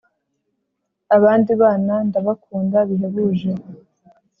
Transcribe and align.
Abandi 1.15 1.51
bana 1.61 1.95
ndabakunda 2.07 2.77
bihebuje 2.89 3.51